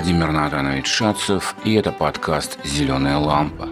[0.00, 3.68] Владимир Натанович Шацев, и это подкаст «Зеленая лампа».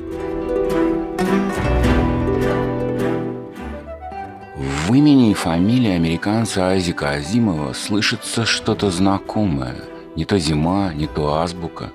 [4.55, 9.77] В имени и фамилии американца Айзека Азимова слышится что-то знакомое.
[10.17, 11.93] Не то зима, не то азбука.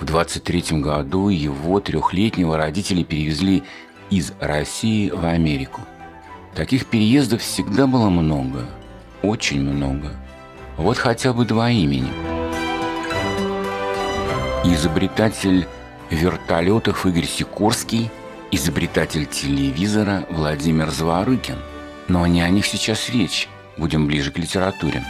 [0.00, 3.62] В 23 году его трехлетнего родители перевезли
[4.10, 5.80] из России в Америку.
[6.56, 8.66] Таких переездов всегда было много,
[9.22, 10.10] очень много.
[10.76, 12.10] Вот хотя бы два имени.
[14.66, 15.66] Изобретатель
[16.10, 18.10] вертолетов Игорь Сикорский,
[18.50, 21.58] изобретатель телевизора Владимир Зворыкин.
[22.08, 23.48] Но не о них сейчас речь.
[23.76, 25.04] Будем ближе к литературе.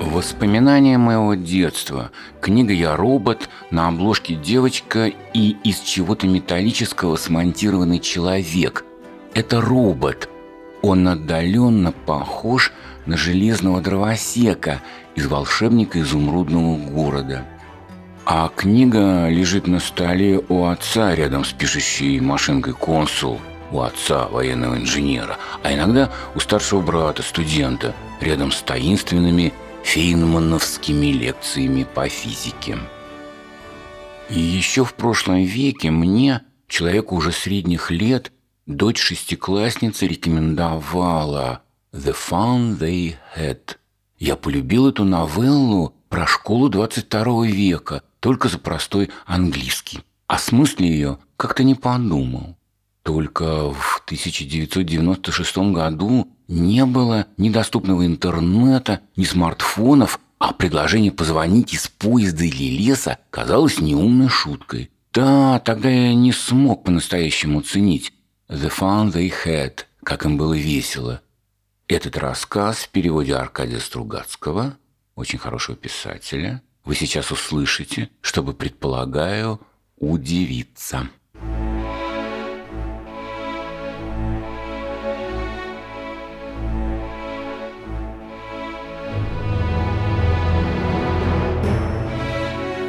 [0.00, 2.10] Воспоминания моего детства.
[2.40, 8.84] Книга «Я робот», на обложке девочка и из чего-то металлического смонтированный человек.
[9.34, 10.28] Это робот.
[10.82, 14.80] Он отдаленно похож на железного дровосека
[15.14, 17.44] из волшебника изумрудного города.
[18.24, 23.40] А книга лежит на столе у отца рядом с пишущей машинкой консул,
[23.70, 29.52] у отца военного инженера, а иногда у старшего брата студента, рядом с таинственными
[29.84, 32.78] фейнмановскими лекциями по физике.
[34.28, 38.32] И еще в прошлом веке мне, человеку уже средних лет,
[38.66, 41.62] дочь шестиклассницы рекомендовала
[41.96, 43.76] «The Fun They Had».
[44.18, 50.00] Я полюбил эту новеллу про школу 22 века, только за простой английский.
[50.26, 52.58] О смысле ее как-то не подумал.
[53.02, 61.88] Только в 1996 году не было ни доступного интернета, ни смартфонов, а предложение позвонить из
[61.88, 64.90] поезда или леса казалось неумной шуткой.
[65.14, 68.12] Да, тогда я не смог по-настоящему ценить
[68.50, 71.22] «The fun they had», как им было весело.
[71.88, 74.76] Этот рассказ в переводе Аркадия Стругацкого,
[75.14, 79.60] очень хорошего писателя, вы сейчас услышите, чтобы, предполагаю,
[79.96, 81.08] удивиться.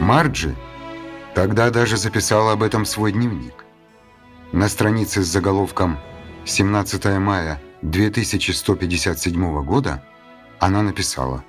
[0.01, 0.55] Марджи
[1.35, 3.63] тогда даже записала об этом свой дневник.
[4.51, 5.99] На странице с заголовком
[6.45, 10.03] «17 мая 2157 года»
[10.59, 11.43] она написала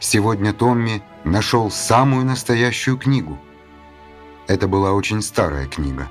[0.00, 3.38] «Сегодня Томми нашел самую настоящую книгу».
[4.46, 6.10] Это была очень старая книга.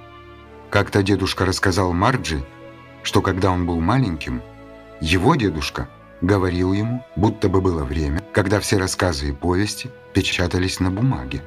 [0.69, 2.43] Как-то дедушка рассказал Марджи,
[3.03, 4.41] что когда он был маленьким,
[5.01, 5.89] его дедушка
[6.21, 11.43] говорил ему, будто бы было время, когда все рассказы и повести печатались на бумаге.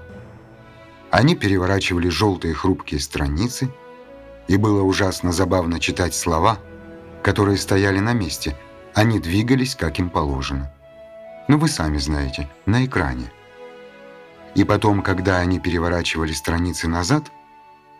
[1.10, 3.72] Они переворачивали желтые хрупкие страницы,
[4.48, 6.58] и было ужасно забавно читать слова,
[7.26, 8.56] которые стояли на месте.
[8.94, 10.72] Они двигались, как им положено.
[11.48, 13.32] Ну, вы сами знаете, на экране.
[14.54, 17.32] И потом, когда они переворачивали страницы назад,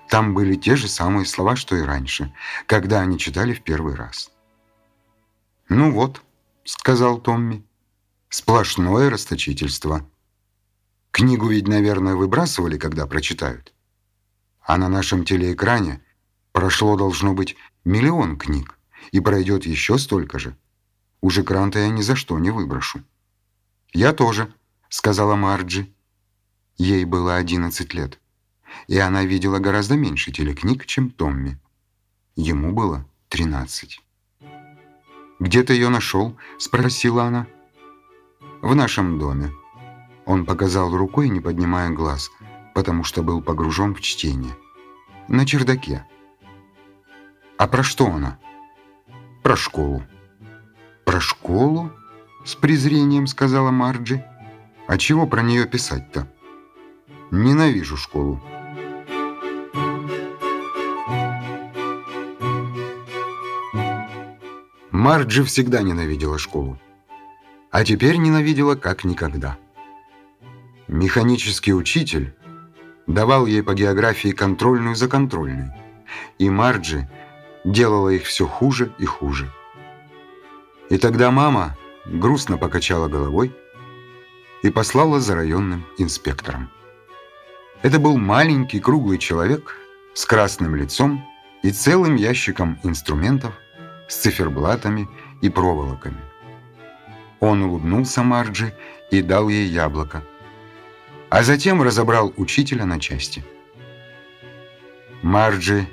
[0.09, 2.32] там были те же самые слова, что и раньше,
[2.66, 4.31] когда они читали в первый раз.
[5.69, 6.22] «Ну вот»,—
[6.64, 7.64] сказал Томми,—
[8.28, 10.08] «сплошное расточительство».
[11.10, 13.75] Книгу ведь, наверное, выбрасывали, когда прочитают.
[14.62, 16.00] А на нашем телеэкране
[16.53, 18.75] прошло, должно быть, миллион книг,
[19.12, 20.56] и пройдет еще столько же.
[21.21, 23.03] Уж экран-то я ни за что не выброшу.
[23.93, 24.53] «Я тоже»,—
[24.89, 25.93] сказала Марджи.
[26.77, 28.19] Ей было 11 лет,
[28.87, 31.59] и она видела гораздо меньше телекниг, чем Томми.
[32.37, 34.00] Ему было 13.
[35.41, 37.47] «Где ты ее нашел?»— спросила она.
[38.62, 39.50] «В нашем доме»,
[40.27, 42.33] он показал рукой, не поднимая глаз,
[42.75, 44.56] потому что был погружен в чтение.
[45.28, 46.05] На чердаке.
[47.56, 48.38] А про что она?
[49.47, 50.03] Про школу.
[51.05, 51.93] Про школу?
[52.45, 54.25] С презрением сказала Марджи.
[54.89, 56.27] А чего про нее писать-то?
[57.31, 58.43] Ненавижу школу.
[64.91, 66.76] Марджи всегда ненавидела школу.
[67.70, 69.59] А теперь ненавидела как никогда.
[70.88, 72.35] Механический учитель
[73.06, 75.70] давал ей по географии контрольную за контрольной,
[76.37, 77.09] и Марджи
[77.67, 79.53] делала их все хуже и хуже.
[80.89, 81.77] И тогда мама
[82.07, 83.53] грустно покачала головой
[84.63, 86.71] и послала за районным инспектором.
[87.83, 89.77] Это был маленький круглый человек
[90.15, 91.25] с красным лицом
[91.63, 93.53] и целым ящиком инструментов
[94.09, 95.09] с циферблатами
[95.43, 96.21] и проволоками.
[97.41, 98.73] Он улыбнулся Марджи
[99.11, 100.23] и дал ей яблоко,
[101.29, 103.45] а затем разобрал учителя на части.
[105.23, 105.87] Марджи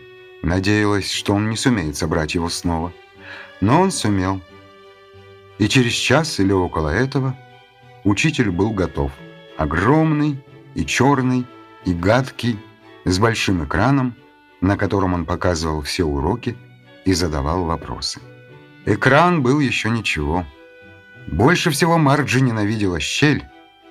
[0.44, 2.94] надеялась, что он не сумеет собрать его снова,
[3.62, 4.42] но он сумел.
[5.58, 7.36] И через час или около этого
[8.04, 9.12] учитель был готов.
[9.58, 10.44] Огромный
[10.76, 11.46] и черный,
[11.86, 12.60] и гадкий,
[13.06, 14.16] с большим экраном,
[14.62, 16.56] на котором он показывал все уроки
[17.06, 18.20] и задавал вопросы.
[18.86, 20.46] Экран был еще ничего.
[21.28, 23.46] Больше всего Марджи ненавидела щель,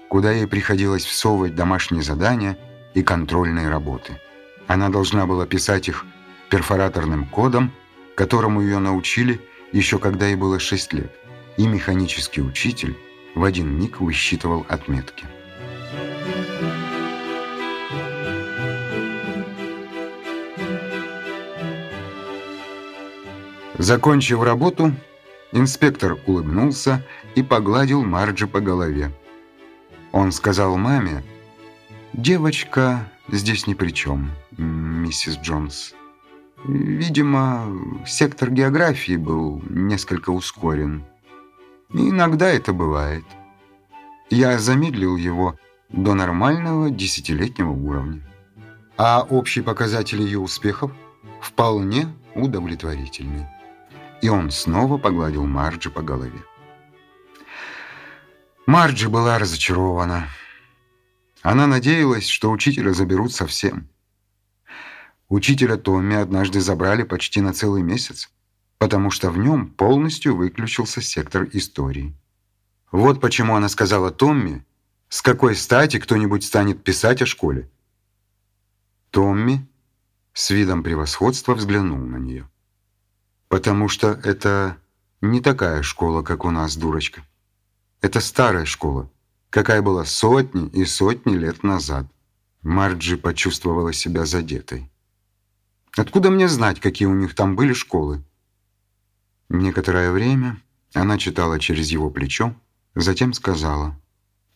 [0.09, 2.59] куда ей приходилось всовывать домашние задания
[2.95, 4.21] и контрольные работы.
[4.67, 6.05] Она должна была писать их
[6.53, 7.73] перфораторным кодом,
[8.15, 9.41] которому ее научили
[9.73, 11.11] еще когда ей было 6 лет,
[11.57, 12.95] и механический учитель
[13.35, 15.25] в один миг высчитывал отметки.
[23.79, 24.93] Закончив работу,
[25.53, 27.03] инспектор улыбнулся
[27.35, 29.11] и погладил Марджи по голове.
[30.13, 31.25] Он сказал маме,
[32.13, 35.95] «Девочка здесь ни при чем, миссис Джонс.
[36.65, 37.67] Видимо,
[38.07, 41.05] сектор географии был несколько ускорен.
[41.93, 43.25] Иногда это бывает.
[44.31, 45.57] Я замедлил его
[45.89, 48.23] до нормального десятилетнего уровня.
[48.97, 50.93] А общий показатель ее успехов
[51.41, 52.07] вполне
[52.37, 53.47] удовлетворительный.
[54.21, 56.45] И он снова погладил Марджи по голове.
[58.67, 60.29] Марджи была разочарована.
[61.43, 63.89] Она надеялась, что учителя заберут совсем.
[65.33, 68.31] Учителя Томми однажды забрали почти на целый месяц,
[68.77, 72.15] потому что в нем полностью выключился сектор истории.
[72.91, 74.63] Вот почему она сказала Томми,
[75.09, 77.71] с какой стати кто-нибудь станет писать о школе.
[79.09, 79.67] Томми
[80.35, 82.47] с видом превосходства взглянул на нее.
[83.49, 84.77] «Потому что это
[85.23, 87.23] не такая школа, как у нас, дурочка.
[88.03, 89.11] Это старая школа,
[89.49, 92.05] какая была сотни и сотни лет назад.
[92.61, 94.92] Марджи почувствовала себя задетой.
[95.97, 98.23] Откуда мне знать, какие у них там были школы?
[99.49, 100.57] Некоторое время
[100.95, 102.55] она читала через его плечо,
[102.95, 103.99] затем сказала.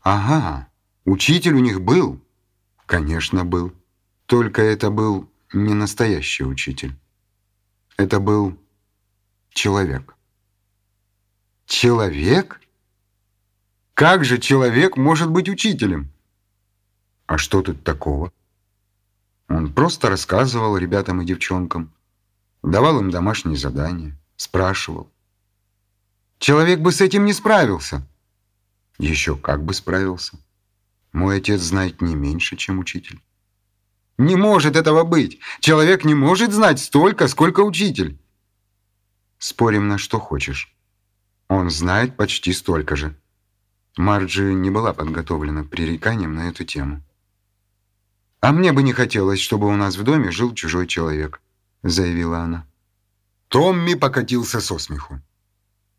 [0.01, 0.69] «Ага,
[1.05, 2.21] учитель у них был?»
[2.87, 3.73] «Конечно, был.
[4.27, 6.95] Только это был не настоящий учитель.
[7.97, 8.57] Это был
[9.51, 10.15] человек».
[11.67, 12.61] «Человек?»
[13.97, 16.13] Как же человек может быть учителем?
[17.25, 18.31] А что тут такого?
[19.49, 21.93] Он просто рассказывал ребятам и девчонкам,
[22.63, 25.13] давал им домашние задания, спрашивал.
[26.39, 28.07] Человек бы с этим не справился.
[28.99, 30.39] Еще как бы справился.
[31.13, 33.23] Мой отец знает не меньше, чем учитель.
[34.19, 35.39] Не может этого быть.
[35.61, 38.19] Человек не может знать столько, сколько учитель.
[39.39, 40.75] Спорим на что хочешь.
[41.49, 43.15] Он знает почти столько же.
[43.97, 47.03] Марджи не была подготовлена к пререканиям на эту тему.
[48.41, 51.41] «А мне бы не хотелось, чтобы у нас в доме жил чужой человек»,—
[51.83, 52.67] заявила она.
[53.49, 55.21] Томми покатился со смеху.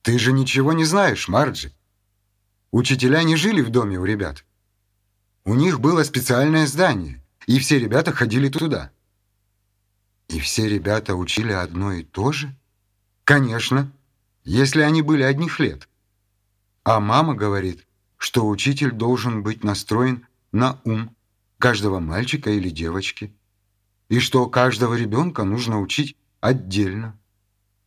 [0.02, 1.74] «Ты же ничего не знаешь, Марджи.
[2.72, 4.46] Учителя не жили в доме у ребят.
[5.46, 8.92] У них было специальное здание, и все ребята ходили туда».
[10.28, 12.56] «И все ребята учили одно и то же?»
[13.24, 13.92] «Конечно,
[14.44, 15.88] если они были одних лет».
[16.84, 17.86] А мама говорит,
[18.18, 21.17] что учитель должен быть настроен на ум
[21.58, 23.36] каждого мальчика или девочки,
[24.10, 27.20] и что каждого ребенка нужно учить отдельно.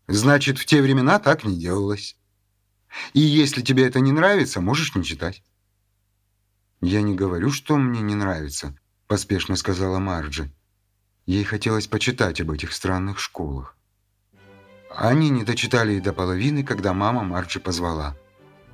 [0.07, 2.17] Значит, в те времена так не делалось.
[3.15, 5.43] И если тебе это не нравится, можешь не читать.
[6.81, 8.75] «Я не говорю, что мне не нравится»,—
[9.07, 10.51] поспешно сказала Марджи.
[11.27, 13.77] Ей хотелось почитать об этих странных школах.
[14.97, 18.17] Они не дочитали и до половины, когда мама Марджи позвала.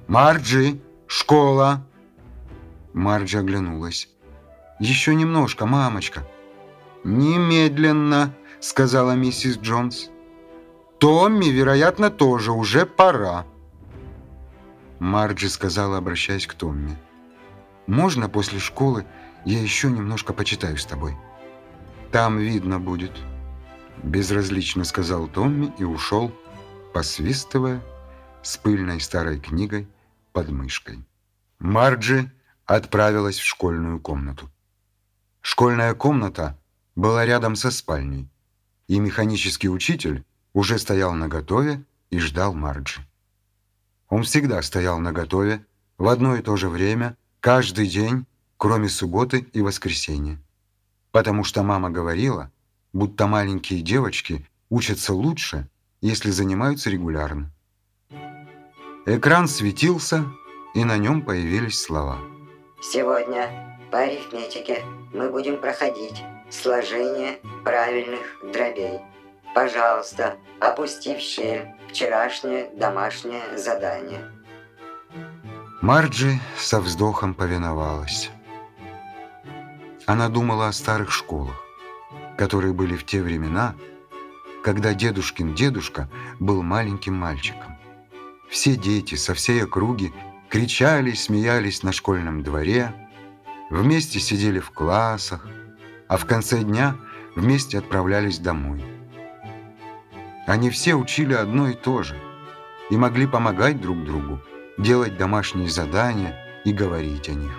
[0.06, 1.86] «Марджи, школа!»
[2.94, 4.08] Марджи оглянулась.
[4.78, 6.26] «Еще немножко, мамочка».
[7.04, 10.10] «Немедленно»,— сказала миссис Джонс.
[10.98, 13.46] «Томми, вероятно, тоже уже пора».
[14.98, 16.96] Марджи сказала, обращаясь к Томми.
[17.86, 19.06] «Можно после школы
[19.44, 21.16] я еще немножко почитаю с тобой?»
[22.12, 23.12] «Там видно будет»,—
[24.02, 26.32] безразлично сказал Томми и ушел,
[26.92, 27.80] посвистывая
[28.42, 29.88] с пыльной старой книгой
[30.32, 31.04] под мышкой.
[31.58, 32.30] Марджи
[32.66, 34.50] отправилась в школьную комнату.
[35.48, 36.58] Школьная комната
[36.96, 38.28] была рядом со спальней,
[38.88, 43.00] и механический учитель уже стоял наготове и ждал Марджи.
[44.08, 45.64] Он всегда стоял наготове
[45.98, 48.26] в одно и то же время, каждый день,
[48.56, 50.42] кроме субботы и воскресенья.
[51.12, 52.50] Потому что мама говорила,
[52.92, 55.68] будто маленькие девочки учатся лучше,
[56.00, 57.52] если занимаются регулярно.
[59.06, 60.26] Экран светился,
[60.74, 62.18] и на нем появились слова.
[62.82, 64.84] Сегодня по арифметике
[65.14, 68.20] мы будем проходить сложение правильных
[68.52, 69.00] дробей.
[69.54, 74.30] Пожалуйста, опусти в щель вчерашнее домашнее задание.
[75.80, 78.30] Марджи со вздохом повиновалась.
[80.04, 81.56] Она думала о старых школах,
[82.36, 83.74] которые были в те времена,
[84.62, 87.78] когда дедушкин дедушка был маленьким мальчиком.
[88.50, 90.12] Все дети со всей округи
[90.50, 92.92] кричали, смеялись на школьном дворе,
[93.70, 95.46] вместе сидели в классах,
[96.08, 96.96] а в конце дня
[97.34, 98.84] вместе отправлялись домой.
[100.46, 102.16] Они все учили одно и то же
[102.90, 104.40] и могли помогать друг другу,
[104.78, 107.52] делать домашние задания и говорить о них.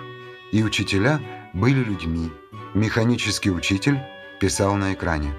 [0.52, 1.20] И учителя
[1.52, 2.32] были людьми.
[2.74, 3.98] Механический учитель
[4.40, 5.34] писал на экране.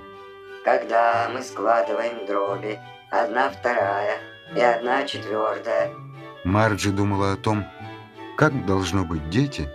[0.64, 4.18] Когда мы складываем дроби, одна вторая
[4.56, 5.92] и одна четвертая.
[6.44, 7.66] Марджи думала о том,
[8.38, 9.68] как, должно быть, дети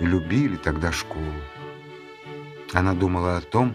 [0.00, 1.32] любили тогда школу.
[2.72, 3.74] Она думала о том,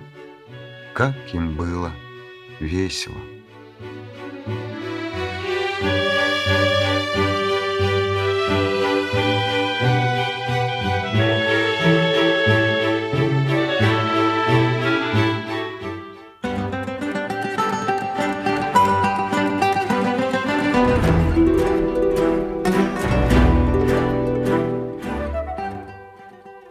[0.94, 1.92] как им было
[2.60, 3.18] весело.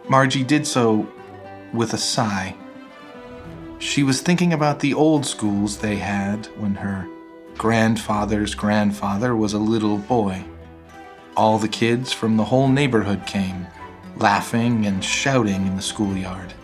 [0.09, 1.07] Margie did so
[1.71, 2.55] with a sigh.
[3.77, 7.07] She was thinking about the old schools they had when her
[7.59, 10.43] grandfather's grandfather was a little boy.
[11.37, 13.67] All the kids from the whole neighborhood came,
[14.15, 16.55] laughing and shouting in the schoolyard,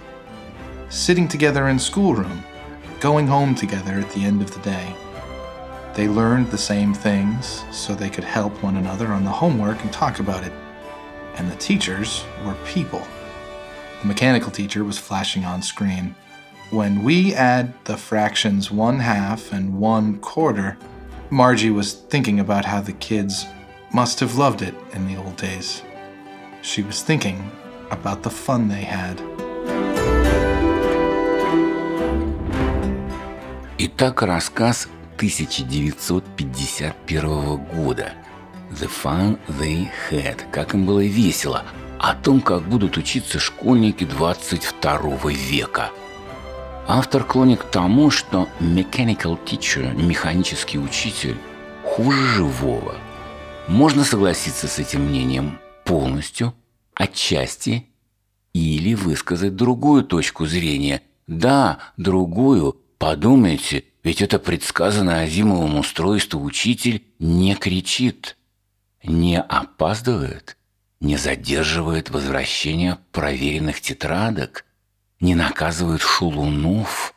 [0.90, 2.44] sitting together in schoolroom,
[3.00, 4.96] going home together at the end of the day.
[5.94, 9.94] They learned the same things so they could help one another on the homework and
[9.94, 10.54] talk about it.
[11.36, 13.06] And the teachers were people
[14.05, 16.15] The mechanical teacher was flashing on screen.
[16.71, 20.79] When we add the fractions one half and one quarter,
[21.31, 23.47] Margie was thinking about how the kids
[23.93, 25.83] must have loved it in the old days.
[26.63, 27.51] She was thinking
[27.91, 29.21] about the fun they had.
[33.79, 38.15] Итак, рассказ 1951 года.
[38.71, 40.49] The Fun They Had.
[40.53, 45.92] Как им было весело – О том, как будут учиться школьники 22 века.
[46.88, 51.38] Автор клонит к тому, что mechanical teacher, механический учитель,
[51.84, 52.96] хуже живого.
[53.68, 56.54] Можно согласиться с этим мнением полностью,
[56.94, 57.88] отчасти,
[58.54, 61.02] или высказать другую точку зрения.
[61.28, 68.38] Да, другую, подумайте, ведь это предсказано Азимовым устройству учитель не кричит,
[69.04, 70.58] не опаздывает–
[71.06, 74.66] не задерживает возвращение проверенных тетрадок,
[75.20, 77.14] не наказывает шулунов.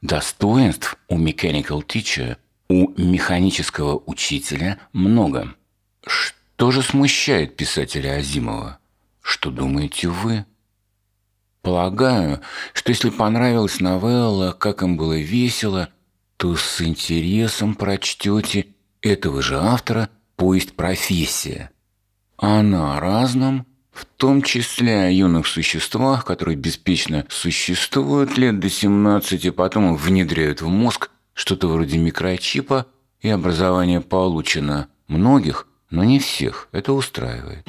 [0.00, 2.36] Достоинств у mechanical teacher,
[2.68, 5.54] у механического учителя много.
[6.06, 8.78] Что же смущает писателя Азимова?
[9.20, 10.44] Что думаете вы?
[11.62, 12.42] Полагаю,
[12.74, 15.88] что если понравилась новелла, как им было весело,
[16.36, 18.68] то с интересом прочтете
[19.00, 21.70] этого же автора «Поезд профессия»,
[22.36, 29.54] она о разном, в том числе о юных существах, которые беспечно существуют лет до 17,
[29.54, 32.86] потом внедряют в мозг что-то вроде микрочипа,
[33.20, 36.68] и образование получено многих, но не всех.
[36.72, 37.66] Это устраивает.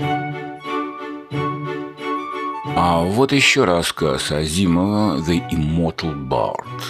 [2.78, 6.82] А вот еще рассказ Азимова «The Immortal Bard».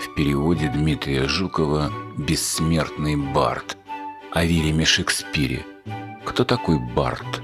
[0.00, 3.76] В переводе Дмитрия Жукова «Бессмертный Бард»
[4.32, 5.64] о Вильяме Шекспире–
[6.30, 7.42] кто такой Барт?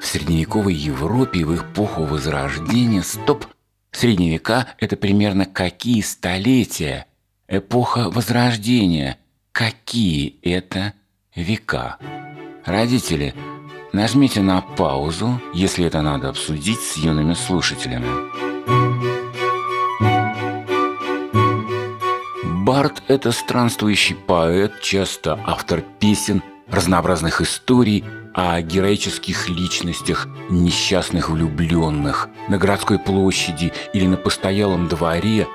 [0.00, 3.44] В средневековой Европе в эпоху Возрождения, стоп,
[3.92, 7.06] средние века– это примерно какие столетия?
[7.48, 9.18] Эпоха Возрождения.
[9.52, 10.94] Какие это
[11.36, 11.98] века?
[12.64, 13.34] Родители,
[13.92, 18.08] нажмите на паузу, если это надо обсудить с юными слушателями.
[22.64, 26.42] Барт– это странствующий поэт, часто автор песен–
[26.74, 28.04] разнообразных историй
[28.34, 35.46] о героических личностях несчастных влюбленных на городской площади или на постоялом дворе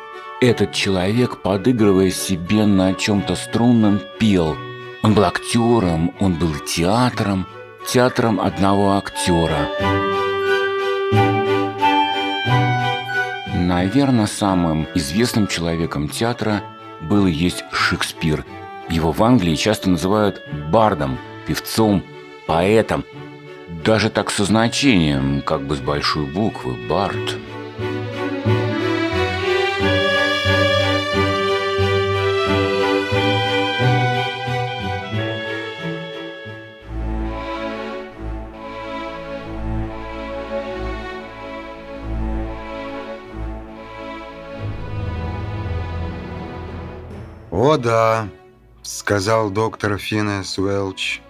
[0.42, 4.56] этот человек, подыгрывая себе на чем-то струнном, пел.
[5.04, 7.46] Он был актером, он был театром,
[7.86, 9.68] театром одного актера.
[13.54, 16.64] Наверное, самым известным человеком театра
[17.02, 18.46] был и есть Шекспир–
[18.90, 20.42] его в Англии часто называют
[20.72, 22.04] бардом, певцом,
[22.48, 23.06] поэтом.
[23.86, 27.38] Даже так со значением, как бы с большой буквы «бард».
[47.52, 48.30] О да,
[48.90, 51.22] сказал доктор Финес Уэлч,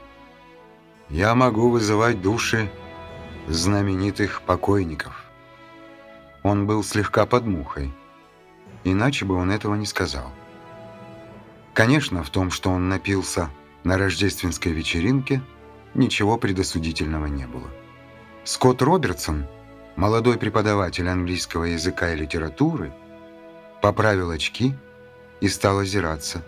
[1.09, 2.71] —«я могу вызывать души
[3.49, 5.25] знаменитых покойников».
[6.41, 7.91] Он был слегка под мухой,
[8.85, 10.31] иначе бы он этого не сказал.
[11.73, 13.49] Конечно, в том, что он напился
[13.83, 15.41] на рождественской вечеринке,
[15.93, 17.69] ничего предосудительного не было.
[18.45, 19.45] Скотт Робертсон,
[19.97, 22.93] молодой преподаватель английского языка и литературы,
[23.81, 24.73] поправил очки
[25.41, 26.41] и стал озираться.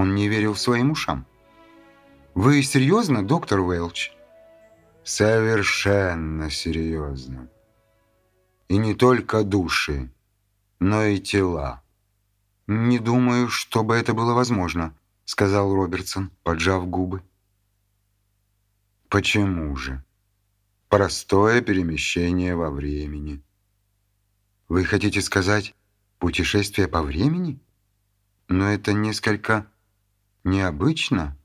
[0.00, 1.26] Он не верил своим ушам.
[2.32, 4.12] «Вы серьезно, доктор Уэлч?»
[5.04, 7.50] «Совершенно серьезно.
[8.68, 10.10] И не только души,
[10.78, 11.82] но и тела».
[12.66, 17.22] «Не думаю, чтобы это было возможно»,— сказал Робертсон, поджав губы.
[19.10, 20.02] «Почему же?
[20.88, 23.42] Простое перемещение во времени».
[24.66, 25.74] «Вы хотите сказать
[26.18, 27.60] путешествие по времени?
[28.48, 29.66] Но это несколько
[30.44, 31.36] необычно».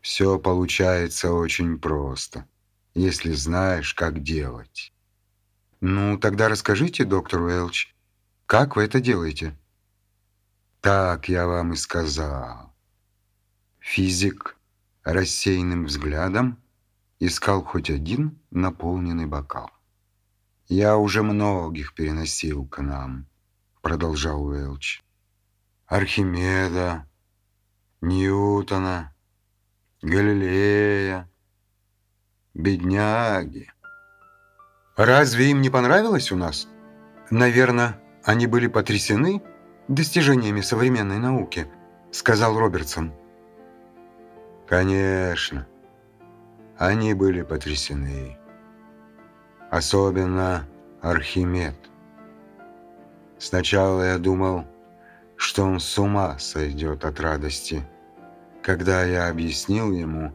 [0.00, 2.46] «Все получается очень просто,
[2.94, 4.92] если знаешь, как делать».
[5.80, 7.94] «Ну, тогда расскажите, доктор Уэлч,
[8.46, 9.56] как вы это делаете?»
[10.84, 12.74] Так я вам и сказал.
[13.78, 14.58] Физик
[15.02, 16.62] рассеянным взглядом
[17.20, 19.70] искал хоть один наполненный бокал.
[20.68, 23.26] «Я уже многих переносил к нам»,—
[23.80, 25.00] продолжал Уэлч.
[25.86, 27.08] «Архимеда,
[28.04, 29.14] Ньютона,
[30.02, 31.28] Галилея,
[32.54, 33.70] бедняги».
[34.96, 36.68] «Разве им не понравилось у нас?
[37.30, 39.42] Наверное, они были потрясены?»
[39.88, 41.66] достижениями современной науки»,—
[42.10, 43.12] сказал Робертсон.
[44.66, 45.66] «Конечно.
[46.78, 48.36] Они были потрясены.
[49.70, 50.66] Особенно
[51.00, 51.76] Архимед.
[53.38, 54.64] Сначала я думал,
[55.36, 57.86] что он с ума сойдет от радости,
[58.64, 60.32] когда я объяснил ему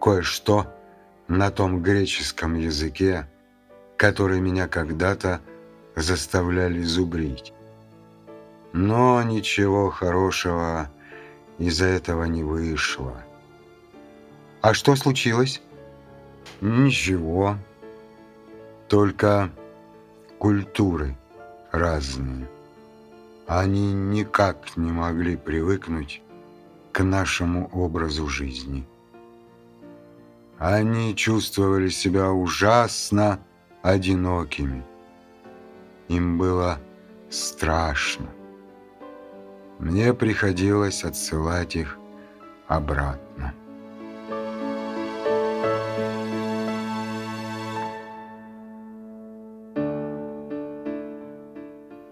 [0.00, 0.66] кое-что
[1.28, 3.28] на том греческом языке,
[3.96, 5.40] который меня когда-то
[5.94, 7.52] заставляли зубрить.
[8.72, 10.90] Но ничего хорошего
[11.58, 13.22] из этого не вышло.
[14.62, 15.62] А что случилось?
[16.60, 17.56] Ничего.
[18.88, 19.48] Только
[20.40, 21.16] культуры
[21.70, 22.48] разные.
[23.46, 26.20] Они никак не могли привыкнуть
[26.92, 28.86] к нашему образу жизни.
[30.58, 33.40] Они чувствовали себя ужасно
[33.82, 34.84] одинокими.
[36.08, 36.78] Им было
[37.30, 38.28] страшно
[39.80, 41.98] мне приходилось отсылать их
[42.68, 43.54] обратно.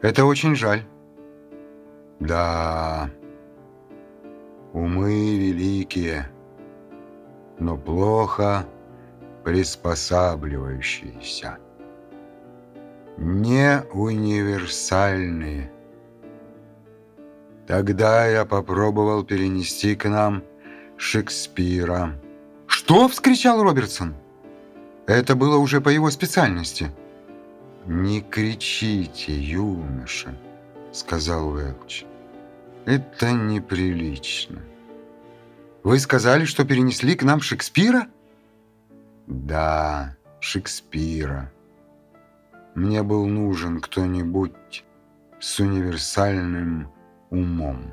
[0.01, 0.83] Это очень жаль.
[2.21, 3.11] Да,
[4.73, 6.29] умы великие,
[7.59, 8.65] но плохо
[9.45, 11.59] приспосабливающиеся.
[13.17, 15.71] Не универсальные–
[17.69, 20.43] Тогда я попробовал перенести к нам
[20.97, 22.19] Шекспира.
[22.67, 24.15] «Что?»– вскричал Робертсон.
[25.07, 26.91] Это было уже по его специальности.
[27.87, 30.35] «Не кричите, юноша»,–
[30.93, 32.07] сказал Уэлч.
[32.89, 34.63] «Это неприлично».
[35.83, 38.09] «Вы сказали, что перенесли к нам Шекспира?»
[39.27, 41.53] «Да, Шекспира.
[42.75, 44.87] Мне был нужен кто-нибудь
[45.39, 46.91] с универсальным
[47.29, 47.93] умом.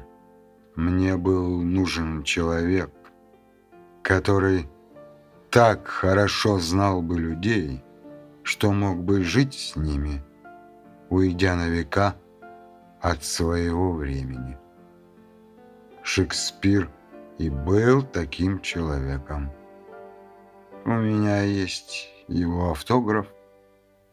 [0.77, 2.89] Мне был нужен человек,
[4.01, 4.69] который
[5.51, 7.83] так хорошо знал бы людей,
[8.43, 10.23] что мог бы жить с ними,
[11.09, 12.15] уйдя на века
[13.01, 14.57] от своего времени.
[16.07, 16.87] Шекспир
[17.39, 19.51] и был таким человеком.
[20.85, 23.27] У меня есть его автограф.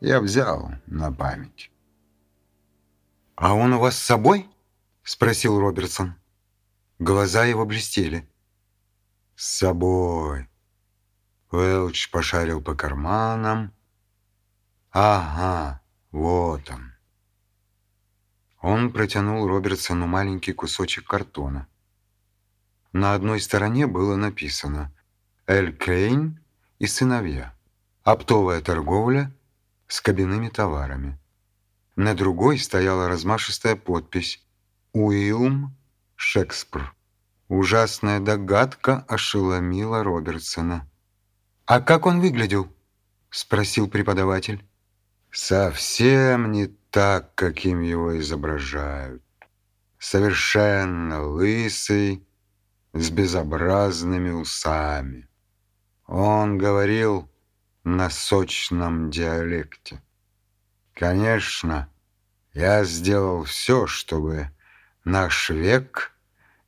[0.00, 1.70] Я взял на память.
[3.36, 4.48] «А он у вас с собой?»—
[5.02, 6.14] спросил Робертсон.
[6.98, 8.26] Глаза его блестели.
[9.36, 10.48] «С собой».
[11.50, 13.70] Уэлч пошарил по карманам.
[14.92, 16.94] «Ага, вот он».
[18.62, 21.68] Он протянул Робертсону маленький кусочек картона.
[22.92, 24.92] На одной стороне было написано
[25.46, 26.40] «Эль Крейн
[26.78, 27.54] и сыновья.
[28.02, 29.32] Оптовая торговля
[29.88, 31.18] с кабинными товарами».
[31.96, 34.44] На другой стояла размашистая подпись
[34.92, 35.74] Уилм
[36.16, 36.94] Шекспир.
[37.48, 40.88] Ужасная догадка ошеломила Робертсона.
[41.66, 42.74] «А как он выглядел?»—
[43.30, 44.64] спросил преподаватель.
[45.30, 49.22] «Совсем не так, каким его изображают»,—
[49.98, 52.26] совершенно лысый,
[52.92, 55.28] с безобразными усами.
[56.06, 57.30] Он говорил
[57.84, 60.02] на сочном диалекте.
[60.94, 61.88] Конечно,
[62.52, 64.50] я сделал все, чтобы
[65.04, 66.12] наш век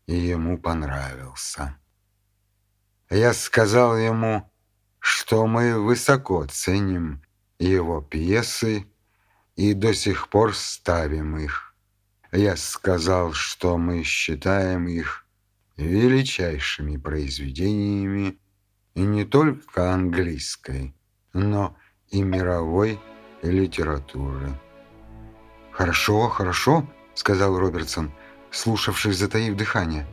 [0.07, 1.77] и ему понравился.
[3.11, 4.51] Я сказал ему,
[4.99, 7.23] что мы высоко ценим
[7.59, 8.87] его пьесы
[9.57, 11.75] и до сих пор ставим их.
[12.33, 15.24] Я сказал, что мы считаем их
[15.77, 18.39] величайшими произведениями
[18.95, 20.95] и не только английской,
[21.33, 21.77] но
[22.11, 22.99] и мировой
[23.43, 24.51] литературы.
[25.73, 28.13] «Хорошо, хорошо»,— сказал Робертсон,
[28.51, 30.07] слушавшись, затаив дыхание.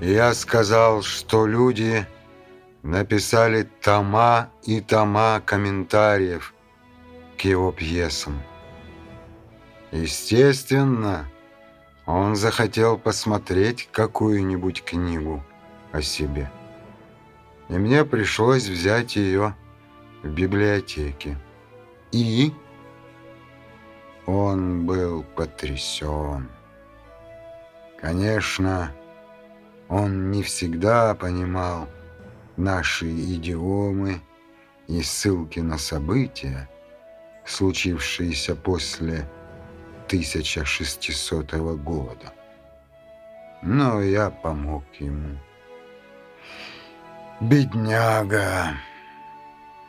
[0.00, 2.06] «Я сказал, что люди
[2.82, 6.52] написали тома и тома комментариев
[7.38, 8.42] к его пьесам.
[9.92, 11.28] Естественно,
[12.06, 15.42] он захотел посмотреть какую-нибудь книгу
[15.92, 16.50] о себе.
[17.68, 19.54] И мне пришлось взять ее
[20.22, 21.36] в библиотеке.
[22.10, 22.52] И
[24.26, 26.48] он был потрясен.
[28.00, 28.92] Конечно,
[29.88, 31.88] он не всегда понимал
[32.56, 34.20] наши идиомы
[34.88, 36.68] и ссылки на события,
[37.46, 39.28] случившиеся после
[40.12, 42.34] 1600 года.
[43.62, 45.38] Но я помог ему.
[47.40, 48.76] Бедняга!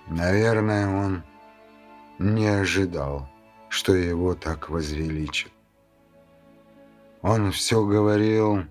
[0.07, 1.23] Наверное, он
[2.19, 3.29] не ожидал,
[3.67, 5.51] что его так возвеличат.
[7.21, 8.63] Он все говорил,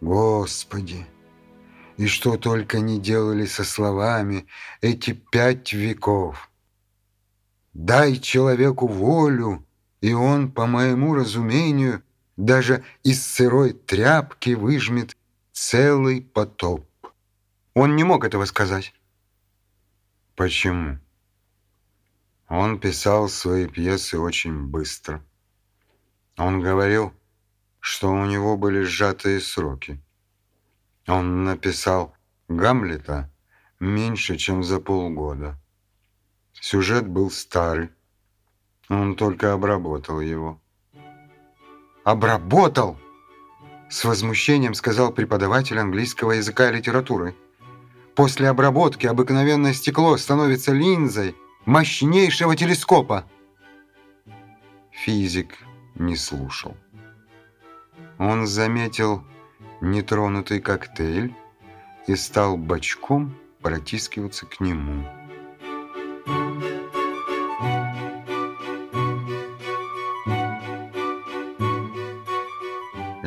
[0.00, 1.04] «Господи,
[1.96, 4.46] и что только не делали со словами
[4.80, 6.50] эти пять веков.
[7.72, 9.64] Дай человеку волю,
[10.00, 12.02] и он, по моему разумению,
[12.36, 15.16] даже из сырой тряпки выжмет
[15.52, 16.86] целый потоп.
[17.74, 18.94] Он не мог этого сказать.
[20.36, 20.98] Почему?
[22.48, 25.22] Он писал свои пьесы очень быстро.
[26.36, 27.12] Он говорил,
[27.80, 30.00] что у него были сжатые сроки.
[31.06, 32.14] Он написал
[32.48, 33.30] «Гамлета»
[33.80, 35.58] меньше, чем за полгода.
[36.52, 37.90] Сюжет был старый.
[38.88, 40.60] Он только обработал его.
[42.04, 42.98] «Обработал!»
[43.90, 47.34] С возмущением сказал преподаватель английского языка и литературы.
[48.14, 53.24] «После обработки обыкновенное стекло становится линзой мощнейшего телескопа!»
[54.90, 55.58] Физик
[55.94, 56.76] не слушал.
[58.18, 59.22] Он заметил
[59.80, 61.34] нетронутый коктейль
[62.06, 65.06] и стал бочком протискиваться к нему.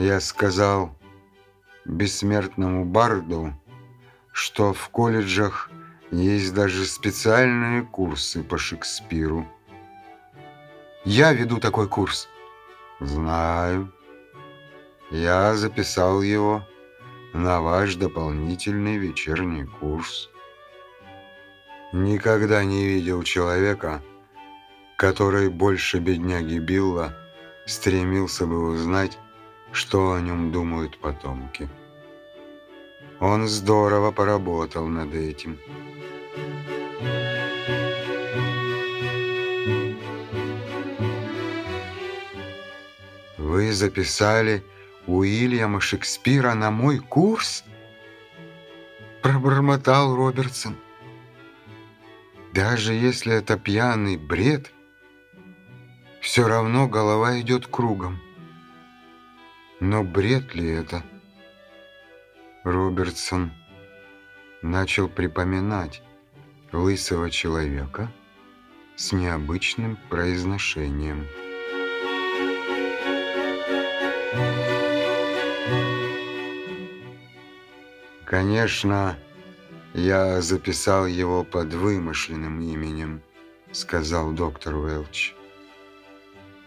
[0.02, 0.98] Я сказал
[1.86, 3.54] бессмертному барду,
[4.32, 5.70] что в колледжах
[6.10, 9.46] есть даже специальные курсы по Шекспиру.
[11.06, 12.28] Я веду такой курс.
[13.00, 13.94] Знаю.
[15.12, 16.64] Я записал его
[17.34, 20.32] на ваш дополнительный вечерний курс.
[21.94, 24.02] Никогда не видел человека,
[24.98, 27.14] который больше бедняги Билла
[27.68, 29.20] стремился бы узнать,
[29.72, 31.70] что о нем думают потомки.
[33.20, 35.60] Он здорово поработал над этим.
[43.38, 44.64] Вы записали
[45.08, 47.64] Уильяма Шекспира на мой курс?
[49.22, 50.76] Пробормотал Робертсон.
[52.54, 54.72] Даже если это пьяный бред,
[56.22, 58.20] все равно голова идет кругом.
[59.82, 61.02] Но бред ли это?
[62.64, 63.52] Робертсон
[64.62, 66.04] начал припоминать
[66.72, 68.12] лысого человека
[68.96, 71.26] с необычным произношением.
[78.26, 79.18] Конечно,
[79.96, 83.24] я записал его под вымышленным именем,
[83.72, 85.34] сказал доктор Уэлч.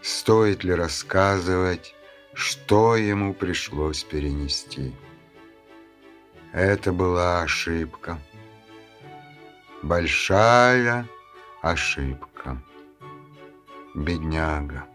[0.01, 1.94] Стоит ли рассказывать,
[2.35, 4.93] что ему пришлось перенести.
[6.51, 8.19] Это была ошибка.
[9.81, 11.07] Большая
[11.61, 12.61] ошибка.
[13.95, 14.85] Бедняга.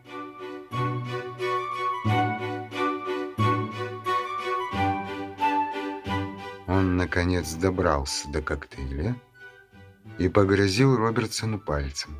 [6.66, 9.16] Он, наконец, добрался до коктейля
[10.18, 12.16] и погрозил Робертсону пальцем.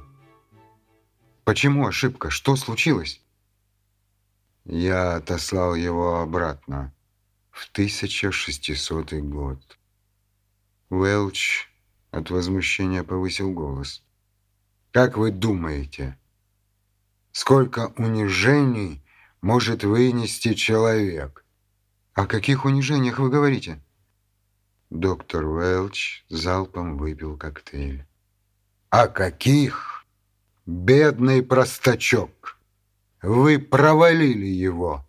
[1.44, 2.30] «Почему ошибка?
[2.30, 3.22] Что случилось?»
[4.64, 6.92] Я отослал его обратно
[7.50, 9.78] в 1600 год.
[10.90, 11.68] Уэлч
[12.10, 14.02] от возмущения повысил голос.
[14.92, 16.18] Как вы думаете,
[17.32, 19.02] сколько унижений
[19.40, 21.44] может вынести человек?
[22.14, 23.80] О каких унижениях вы говорите?
[24.90, 28.04] Доктор Уэлч залпом выпил коктейль.
[28.90, 30.04] О каких?
[30.66, 32.59] Бедный простачок!
[33.22, 35.04] Вы провалили его.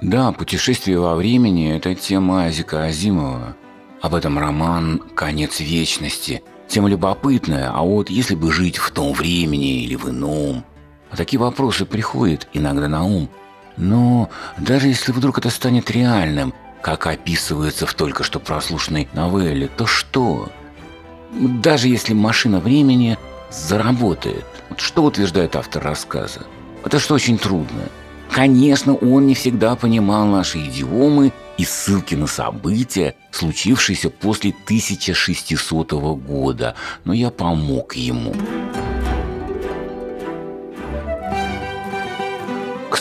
[0.00, 3.54] Да, «Путешествие во времени»— это тема Азика Азимова.
[4.00, 6.42] Об этом роман «Конец вечности».
[6.68, 10.64] Тема любопытная, а вот если бы жить в том времени или в ином?
[11.10, 13.28] А такие вопросы приходят иногда на ум.
[13.76, 19.86] Но даже если вдруг это станет реальным, как описывается в только что прослушанной новелле, то
[19.86, 20.48] что?
[21.32, 23.18] Даже если машина времени
[23.50, 26.46] заработает, что утверждает автор рассказа?
[26.84, 27.82] Это что очень трудно.
[28.30, 36.74] Конечно, он не всегда понимал наши идиомы и ссылки на события, случившиеся после 1600 года,
[37.04, 38.34] но я помог ему.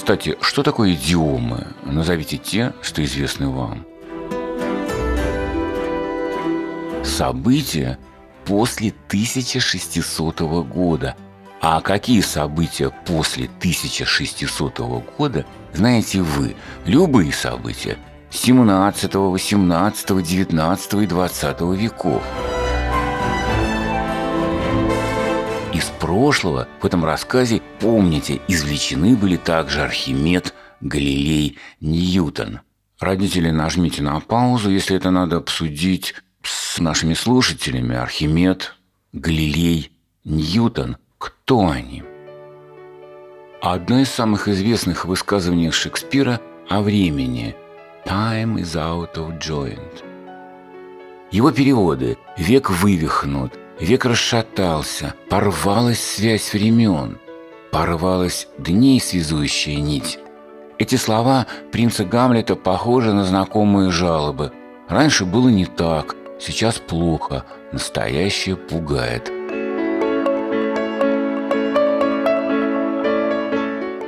[0.08, 1.68] Кстати, что такое идиомы?
[1.84, 3.86] Назовите те, что известны вам.
[7.04, 8.00] События
[8.46, 11.18] после 1600 года–
[11.60, 14.80] а какие события после 1600
[15.18, 16.56] года знаете вы?
[16.86, 17.98] Любые события
[18.30, 22.24] 17, 18, 19 и 20 веков.
[26.08, 32.62] Прошлого в этом рассказе, помните, извлечены были также Архимед, Галилей, Ньютон.
[32.98, 37.98] Родители, нажмите на паузу, если это надо обсудить с нашими слушателями.
[37.98, 38.76] Архимед,
[39.12, 39.92] Галилей,
[40.24, 42.04] Ньютон– кто они?
[43.62, 46.40] Одно из самых известных высказываний Шекспира
[46.70, 47.54] о времени
[48.06, 50.06] «Time is out of joint».
[51.32, 57.20] Его переводы «Век вывихнут», «Век расшатался», «Порвалась связь времен»,
[57.72, 60.18] «Порвалась дней связующая нить».
[60.80, 64.52] Эти слова принца Гамлета похожи на знакомые жалобы.
[64.88, 69.32] Раньше было не так, сейчас плохо, настоящее пугает.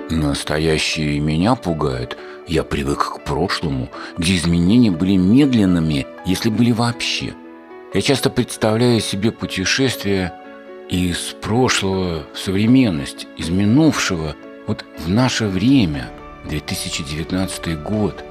[0.09, 2.17] Настоящее меня пугает.
[2.47, 7.33] Я привык к прошлому, где изменения были медленными, если были вообще.
[7.91, 10.31] Я часто представляю себе путешествие
[10.89, 14.35] из прошлого в современность, из минувшего
[14.67, 16.11] вот в наше время,
[16.45, 18.23] 2019 год.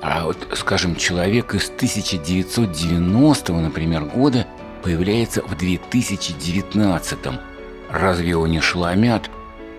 [0.00, 4.46] А вот, скажем, человек из 1990, например, года
[4.82, 7.18] появляется в 2019.
[7.90, 9.30] Разве его не шеломят?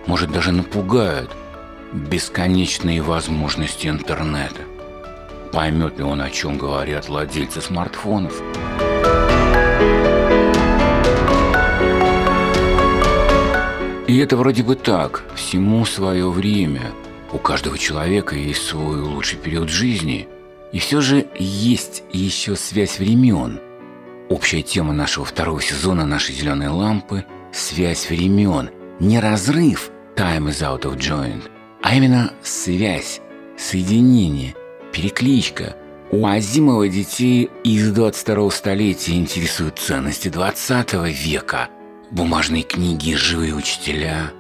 [0.05, 1.31] Может, даже напугают–
[1.93, 4.61] бесконечные возможности интернета.
[5.51, 8.39] Поймет ли он, о чем говорят владельцы смартфонов?
[14.07, 16.93] И это вроде бы так, всему свое время.
[17.33, 20.29] У каждого человека есть свой лучший период жизни.
[20.71, 23.59] И все же есть еще связь времен.
[24.29, 28.69] Общая тема нашего второго сезона нашей «Зеленой лампы»– связь времен.
[28.99, 31.43] Не разрыв «Time is out of joint»,
[31.83, 33.19] а именно связь,
[33.57, 34.55] соединение,
[34.93, 35.75] перекличка.
[36.17, 41.67] У Азимова детей из 22 столетия интересуют ценности 20 века,
[42.09, 44.31] бумажные книги, живые учителя.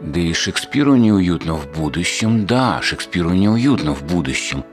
[0.00, 4.64] Да и Шекспиру неуютно в будущем, да, Шекспиру неуютно в будущем,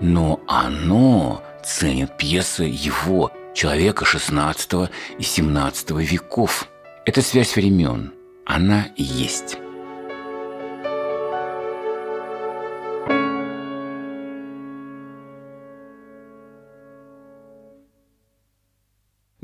[0.00, 6.66] но оно ценит пьесы его, человека 16 и 17 веков.
[7.06, 8.12] Это связь времен,
[8.44, 9.58] она есть.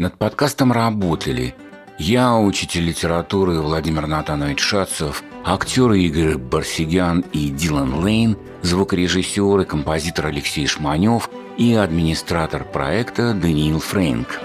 [0.00, 1.54] Над подкастом работали
[1.98, 10.28] я, учитель литературы Владимир Натанович Шацев, актеры Игорь Барсигян и Дилан Лейн, звукорежиссер и композитор
[10.28, 14.40] Алексей Шманев и администратор проекта Даниил Фрейнк.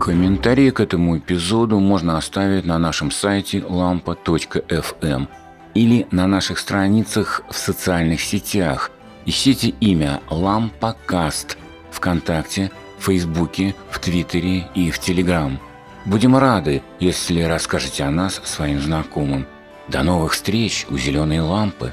[0.00, 5.28] Комментарии к этому эпизоду можно оставить на нашем сайте lampa.fm
[5.74, 8.90] или на наших страницах в социальных сетях–
[9.26, 11.56] Ищите имя Лампакаст
[11.92, 15.60] ВКонтакте, Фейсбуке, в Твиттере и в Телеграм.
[16.04, 19.46] Будем рады, если расскажете о нас своим знакомым.
[19.88, 21.92] До новых встреч у «Зеленой лампы».